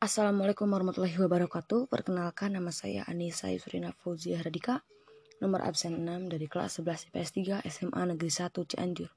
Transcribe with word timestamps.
Assalamualaikum 0.00 0.64
warahmatullahi 0.64 1.12
wabarakatuh. 1.12 1.92
Perkenalkan 1.92 2.56
nama 2.56 2.72
saya 2.72 3.04
Anissa 3.04 3.52
Yusrina 3.52 3.92
Fauzia 3.92 4.40
Radika, 4.40 4.80
nomor 5.44 5.60
absen 5.60 5.92
6 5.92 6.32
dari 6.32 6.48
kelas 6.48 6.80
11 6.80 7.12
IPS 7.12 7.60
3 7.60 7.68
SMA 7.68 8.02
Negeri 8.08 8.32
1 8.32 8.48
Cianjur. 8.64 9.12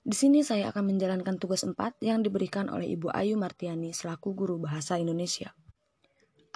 Di 0.00 0.16
sini 0.16 0.40
saya 0.40 0.72
akan 0.72 0.96
menjalankan 0.96 1.36
tugas 1.36 1.60
4 1.68 1.76
yang 2.00 2.24
diberikan 2.24 2.72
oleh 2.72 2.88
Ibu 2.96 3.12
Ayu 3.12 3.36
Martiani 3.36 3.92
selaku 3.92 4.32
guru 4.32 4.64
bahasa 4.64 4.96
Indonesia. 4.96 5.52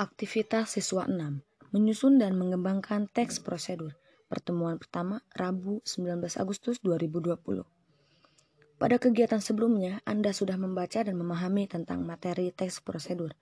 Aktivitas 0.00 0.73
siswa 0.73 1.05
6, 1.05 1.77
menyusun 1.77 2.16
dan 2.16 2.41
mengembangkan 2.41 3.05
teks 3.05 3.45
prosedur. 3.45 4.00
Pertemuan 4.32 4.80
pertama 4.80 5.21
Rabu 5.37 5.84
19 5.84 6.25
Agustus 6.41 6.80
2020. 6.80 7.75
Pada 8.77 9.00
kegiatan 9.00 9.40
sebelumnya, 9.40 10.04
Anda 10.04 10.36
sudah 10.36 10.61
membaca 10.61 11.00
dan 11.00 11.16
memahami 11.16 11.64
tentang 11.64 12.04
materi 12.04 12.52
teks 12.52 12.84
prosedur. 12.84 13.32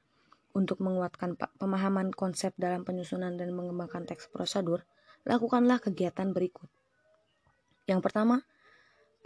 Untuk 0.54 0.78
menguatkan 0.78 1.34
pemahaman 1.58 2.14
konsep 2.14 2.54
dalam 2.54 2.86
penyusunan 2.86 3.34
dan 3.34 3.50
mengembangkan 3.50 4.06
teks 4.06 4.30
prosedur, 4.30 4.86
lakukanlah 5.26 5.82
kegiatan 5.82 6.30
berikut. 6.30 6.70
Yang 7.90 8.00
pertama, 8.06 8.46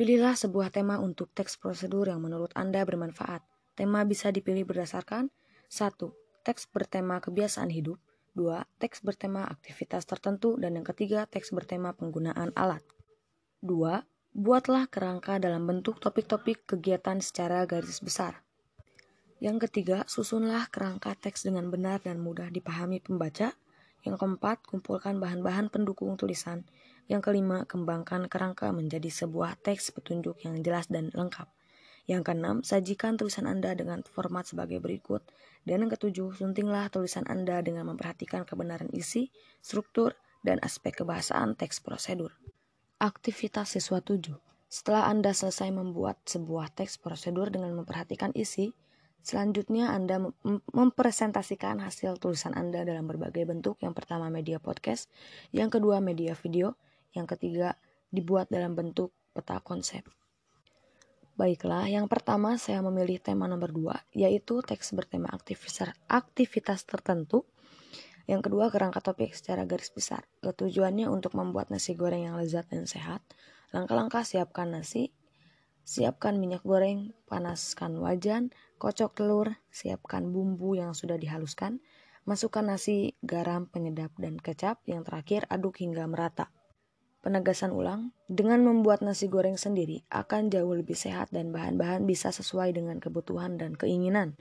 pilihlah 0.00 0.32
sebuah 0.32 0.72
tema 0.72 0.96
untuk 0.96 1.28
teks 1.36 1.60
prosedur 1.60 2.08
yang 2.08 2.24
menurut 2.24 2.56
Anda 2.56 2.88
bermanfaat. 2.88 3.44
Tema 3.76 4.00
bisa 4.08 4.32
dipilih 4.32 4.64
berdasarkan 4.64 5.28
1. 5.68 5.92
Teks 6.40 6.72
bertema 6.72 7.20
kebiasaan 7.20 7.68
hidup 7.68 8.00
2. 8.32 8.64
Teks 8.80 9.04
bertema 9.04 9.44
aktivitas 9.44 10.08
tertentu 10.08 10.56
dan 10.56 10.72
yang 10.72 10.88
ketiga, 10.88 11.28
teks 11.28 11.52
bertema 11.52 11.92
penggunaan 11.92 12.56
alat. 12.56 12.80
2. 13.60 14.17
Buatlah 14.38 14.86
kerangka 14.86 15.42
dalam 15.42 15.66
bentuk 15.66 15.98
topik-topik 15.98 16.62
kegiatan 16.62 17.18
secara 17.18 17.66
garis 17.66 17.98
besar. 17.98 18.38
Yang 19.42 19.66
ketiga, 19.66 20.06
susunlah 20.06 20.70
kerangka 20.70 21.18
teks 21.18 21.42
dengan 21.42 21.74
benar 21.74 21.98
dan 22.06 22.22
mudah 22.22 22.46
dipahami 22.46 23.02
pembaca. 23.02 23.58
Yang 24.06 24.16
keempat, 24.22 24.62
kumpulkan 24.62 25.18
bahan-bahan 25.18 25.74
pendukung 25.74 26.14
tulisan. 26.14 26.62
Yang 27.10 27.26
kelima, 27.26 27.66
kembangkan 27.66 28.30
kerangka 28.30 28.70
menjadi 28.70 29.10
sebuah 29.10 29.58
teks 29.58 29.90
petunjuk 29.90 30.38
yang 30.46 30.62
jelas 30.62 30.86
dan 30.86 31.10
lengkap. 31.10 31.50
Yang 32.06 32.30
keenam, 32.30 32.62
sajikan 32.62 33.18
tulisan 33.18 33.50
Anda 33.50 33.74
dengan 33.74 34.06
format 34.06 34.46
sebagai 34.46 34.78
berikut. 34.78 35.26
Dan 35.66 35.82
yang 35.82 35.90
ketujuh, 35.90 36.38
suntinglah 36.38 36.94
tulisan 36.94 37.26
Anda 37.26 37.58
dengan 37.58 37.90
memperhatikan 37.90 38.46
kebenaran 38.46 38.94
isi, 38.94 39.34
struktur, 39.58 40.14
dan 40.46 40.62
aspek 40.62 40.94
kebahasaan 41.02 41.58
teks 41.58 41.82
prosedur. 41.82 42.30
Aktivitas 42.98 43.78
siswa 43.78 44.02
7. 44.02 44.34
Setelah 44.66 45.06
Anda 45.06 45.30
selesai 45.30 45.70
membuat 45.70 46.18
sebuah 46.26 46.74
teks 46.74 46.98
prosedur 46.98 47.46
dengan 47.46 47.70
memperhatikan 47.78 48.34
isi, 48.34 48.74
selanjutnya 49.22 49.94
Anda 49.94 50.18
mem 50.18 50.34
mempresentasikan 50.74 51.78
hasil 51.78 52.18
tulisan 52.18 52.58
Anda 52.58 52.82
dalam 52.82 53.06
berbagai 53.06 53.46
bentuk. 53.46 53.78
Yang 53.86 54.02
pertama 54.02 54.34
media 54.34 54.58
podcast, 54.58 55.06
yang 55.54 55.70
kedua 55.70 56.02
media 56.02 56.34
video, 56.34 56.74
yang 57.14 57.30
ketiga 57.30 57.78
dibuat 58.10 58.50
dalam 58.50 58.74
bentuk 58.74 59.14
peta 59.30 59.62
konsep. 59.62 60.02
Baiklah, 61.38 61.86
yang 61.86 62.10
pertama 62.10 62.58
saya 62.58 62.82
memilih 62.82 63.22
tema 63.22 63.46
nomor 63.46 63.70
2, 63.70 64.18
yaitu 64.18 64.58
teks 64.58 64.90
bertema 64.90 65.30
aktivitas, 65.30 65.94
aktivitas 66.10 66.82
tertentu 66.82 67.46
yang 68.28 68.44
kedua, 68.44 68.68
kerangka 68.68 69.00
topik 69.00 69.32
secara 69.32 69.64
garis 69.64 69.88
besar. 69.88 70.28
Tujuannya 70.44 71.08
untuk 71.08 71.32
membuat 71.32 71.72
nasi 71.72 71.96
goreng 71.96 72.28
yang 72.28 72.36
lezat 72.36 72.68
dan 72.68 72.84
sehat. 72.84 73.24
Langkah-langkah 73.72 74.20
siapkan 74.20 74.68
nasi, 74.68 75.16
siapkan 75.80 76.36
minyak 76.36 76.60
goreng, 76.60 77.16
panaskan 77.24 77.96
wajan, 77.96 78.52
kocok 78.76 79.16
telur, 79.16 79.56
siapkan 79.72 80.28
bumbu 80.28 80.76
yang 80.76 80.92
sudah 80.92 81.16
dihaluskan, 81.16 81.80
masukkan 82.28 82.68
nasi, 82.68 83.16
garam, 83.24 83.64
penyedap, 83.64 84.12
dan 84.20 84.36
kecap. 84.36 84.84
Yang 84.84 85.08
terakhir, 85.08 85.40
aduk 85.48 85.80
hingga 85.80 86.04
merata. 86.04 86.52
Penegasan 87.24 87.72
ulang, 87.72 88.12
dengan 88.28 88.60
membuat 88.60 89.00
nasi 89.00 89.32
goreng 89.32 89.56
sendiri 89.56 90.04
akan 90.12 90.52
jauh 90.52 90.76
lebih 90.76 90.94
sehat 90.94 91.32
dan 91.32 91.48
bahan-bahan 91.48 92.04
bisa 92.04 92.28
sesuai 92.28 92.76
dengan 92.76 93.00
kebutuhan 93.00 93.56
dan 93.56 93.72
keinginan. 93.72 94.36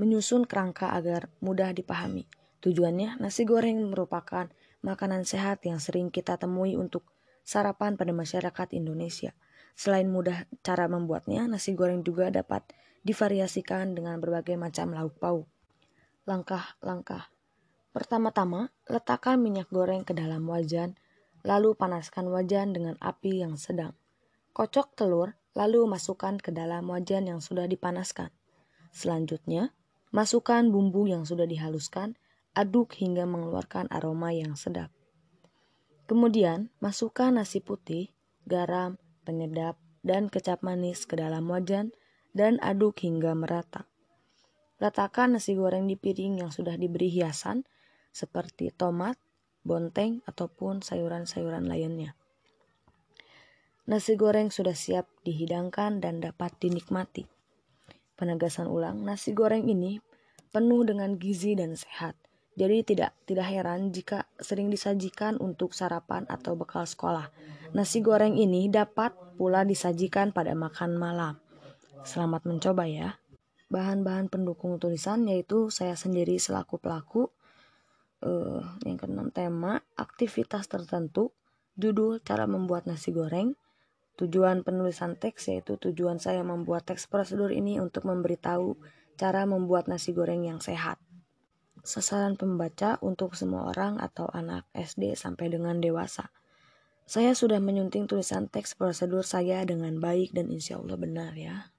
Menyusun 0.00 0.48
kerangka 0.48 0.96
agar 0.96 1.28
mudah 1.44 1.76
dipahami. 1.76 2.24
Tujuannya, 2.66 3.22
nasi 3.22 3.46
goreng 3.46 3.78
merupakan 3.94 4.50
makanan 4.82 5.22
sehat 5.22 5.62
yang 5.62 5.78
sering 5.78 6.10
kita 6.10 6.34
temui 6.34 6.74
untuk 6.74 7.06
sarapan 7.46 7.94
pada 7.94 8.10
masyarakat 8.10 8.74
Indonesia. 8.74 9.30
Selain 9.78 10.10
mudah 10.10 10.50
cara 10.66 10.90
membuatnya, 10.90 11.46
nasi 11.46 11.78
goreng 11.78 12.02
juga 12.02 12.34
dapat 12.34 12.66
divariasikan 13.06 13.94
dengan 13.94 14.18
berbagai 14.18 14.58
macam 14.58 14.90
lauk 14.90 15.14
pauk. 15.22 15.46
Langkah-langkah 16.26 17.30
Pertama-tama, 17.96 18.68
letakkan 18.92 19.40
minyak 19.40 19.72
goreng 19.72 20.04
ke 20.04 20.12
dalam 20.12 20.44
wajan, 20.52 21.00
lalu 21.48 21.72
panaskan 21.72 22.28
wajan 22.28 22.76
dengan 22.76 22.92
api 23.00 23.40
yang 23.40 23.56
sedang. 23.56 23.96
Kocok 24.52 24.92
telur, 24.92 25.32
lalu 25.56 25.80
masukkan 25.88 26.36
ke 26.36 26.52
dalam 26.52 26.84
wajan 26.92 27.24
yang 27.24 27.40
sudah 27.40 27.64
dipanaskan. 27.64 28.28
Selanjutnya, 28.92 29.72
masukkan 30.12 30.68
bumbu 30.68 31.08
yang 31.08 31.24
sudah 31.24 31.48
dihaluskan, 31.48 32.20
aduk 32.56 32.96
hingga 32.96 33.28
mengeluarkan 33.28 33.92
aroma 33.92 34.32
yang 34.32 34.56
sedap. 34.56 34.88
Kemudian, 36.08 36.72
masukkan 36.80 37.28
nasi 37.28 37.60
putih, 37.60 38.16
garam, 38.48 38.96
penyedap, 39.28 39.76
dan 40.00 40.32
kecap 40.32 40.64
manis 40.64 41.04
ke 41.04 41.20
dalam 41.20 41.44
wajan 41.52 41.92
dan 42.32 42.56
aduk 42.64 43.04
hingga 43.04 43.36
merata. 43.36 43.84
Letakkan 44.80 45.36
nasi 45.36 45.52
goreng 45.52 45.84
di 45.84 46.00
piring 46.00 46.40
yang 46.40 46.50
sudah 46.54 46.80
diberi 46.80 47.12
hiasan 47.12 47.68
seperti 48.08 48.72
tomat, 48.72 49.20
bonteng, 49.60 50.24
ataupun 50.24 50.80
sayuran-sayuran 50.80 51.68
lainnya. 51.68 52.16
Nasi 53.84 54.16
goreng 54.16 54.48
sudah 54.48 54.74
siap 54.74 55.04
dihidangkan 55.22 56.00
dan 56.00 56.24
dapat 56.24 56.56
dinikmati. 56.58 57.28
Penegasan 58.16 58.66
ulang, 58.66 59.04
nasi 59.04 59.36
goreng 59.36 59.68
ini 59.68 60.00
penuh 60.50 60.82
dengan 60.88 61.20
gizi 61.20 61.52
dan 61.52 61.76
sehat. 61.76 62.16
Jadi 62.56 62.88
tidak 62.88 63.12
tidak 63.28 63.52
heran 63.52 63.92
jika 63.92 64.24
sering 64.40 64.72
disajikan 64.72 65.36
untuk 65.36 65.76
sarapan 65.76 66.24
atau 66.24 66.56
bekal 66.56 66.88
sekolah. 66.88 67.28
Nasi 67.76 68.00
goreng 68.00 68.40
ini 68.40 68.72
dapat 68.72 69.12
pula 69.36 69.60
disajikan 69.68 70.32
pada 70.32 70.56
makan 70.56 70.96
malam. 70.96 71.36
Selamat 72.08 72.48
mencoba 72.48 72.88
ya. 72.88 73.20
Bahan-bahan 73.68 74.32
pendukung 74.32 74.80
tulisan 74.80 75.28
yaitu 75.28 75.68
saya 75.68 75.92
sendiri 76.00 76.40
selaku 76.40 76.80
pelaku. 76.80 77.28
Uh, 78.24 78.64
yang 78.88 78.96
keenam 78.96 79.28
tema 79.28 79.84
aktivitas 79.92 80.64
tertentu, 80.72 81.36
judul 81.76 82.24
cara 82.24 82.48
membuat 82.48 82.88
nasi 82.88 83.12
goreng, 83.12 83.52
tujuan 84.16 84.64
penulisan 84.64 85.20
teks 85.20 85.52
yaitu 85.52 85.76
tujuan 85.76 86.16
saya 86.16 86.40
membuat 86.40 86.88
teks 86.88 87.04
prosedur 87.04 87.52
ini 87.52 87.76
untuk 87.76 88.08
memberitahu 88.08 88.80
cara 89.20 89.44
membuat 89.44 89.92
nasi 89.92 90.16
goreng 90.16 90.48
yang 90.48 90.64
sehat 90.64 90.96
sasaran 91.86 92.34
pembaca 92.34 92.98
untuk 92.98 93.38
semua 93.38 93.70
orang 93.70 94.02
atau 94.02 94.26
anak 94.34 94.66
SD 94.74 95.14
sampai 95.14 95.54
dengan 95.54 95.78
dewasa. 95.78 96.34
Saya 97.06 97.38
sudah 97.38 97.62
menyunting 97.62 98.10
tulisan 98.10 98.50
teks 98.50 98.74
prosedur 98.74 99.22
saya 99.22 99.62
dengan 99.62 100.02
baik 100.02 100.34
dan 100.34 100.50
insya 100.50 100.82
Allah 100.82 100.98
benar 100.98 101.38
ya. 101.38 101.70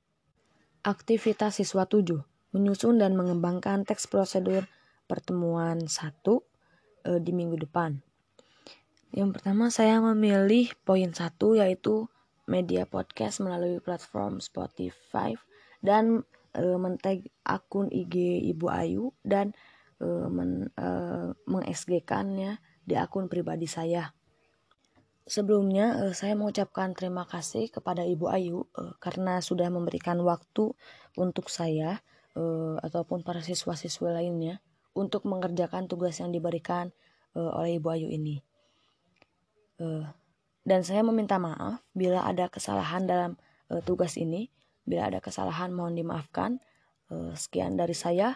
Aktivitas 0.88 1.59
siswa 1.59 1.84
7. 1.84 2.23
Menyusun 2.56 2.96
dan 3.03 3.19
mengembangkan 3.19 3.84
teks 3.84 4.07
prosedur 4.07 4.63
pertemuan 5.12 5.91
1 5.91 5.91
e, 5.91 7.12
di 7.19 7.35
minggu 7.35 7.59
depan. 7.59 8.00
Yang 9.12 9.29
pertama 9.35 9.67
saya 9.67 10.00
memilih 10.00 10.72
poin 10.88 11.12
1 11.12 11.19
yaitu 11.59 12.07
media 12.47 12.88
podcast 12.88 13.44
melalui 13.44 13.84
platform 13.84 14.40
Spotify 14.40 15.35
dan 15.84 16.23
e, 16.56 16.63
mentag 16.79 17.28
akun 17.44 17.91
IG 17.91 18.47
Ibu 18.55 18.72
Ayu 18.72 19.11
dan 19.28 19.52
uh, 20.02 20.28
men, 20.29 20.70
mengesgekannya 21.47 22.59
di 22.88 22.96
akun 22.96 23.28
pribadi 23.28 23.67
saya. 23.67 24.17
Sebelumnya 25.28 26.08
uh, 26.08 26.16
saya 26.16 26.40
mengucapkan 26.40 26.96
terima 26.96 27.28
kasih 27.28 27.67
kepada 27.67 28.08
Ibu 28.08 28.32
Ayu 28.32 28.64
uh, 28.79 28.96
karena 29.03 29.44
sudah 29.44 29.67
memberikan 29.67 30.16
waktu 30.23 30.72
untuk 31.20 31.52
saya 31.52 31.99
uh, 32.40 32.79
ataupun 32.79 33.28
para 33.28 33.44
siswa-siswa 33.44 34.16
lainnya 34.16 34.64
untuk 34.96 35.28
mengerjakan 35.28 35.91
tugas 35.91 36.23
yang 36.23 36.32
diberikan 36.32 36.96
uh, 37.35 37.59
oleh 37.59 37.76
Ibu 37.76 37.88
Ayu 37.91 38.08
ini. 38.08 38.40
Uh, 39.84 40.08
dan 40.64 40.88
saya 40.88 41.03
meminta 41.03 41.35
maaf 41.43 41.84
bila 41.91 42.23
ada 42.23 42.47
kesalahan 42.47 43.03
dalam 43.03 43.35
uh, 43.67 43.84
tugas 43.84 44.16
ini. 44.16 44.47
Bila 44.88 45.11
ada 45.11 45.20
kesalahan 45.20 45.76
mohon 45.76 46.00
dimaafkan. 46.00 46.64
Sekian 47.35 47.79
dari 47.79 47.96
saya. 47.96 48.35